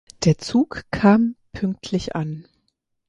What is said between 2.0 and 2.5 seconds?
an.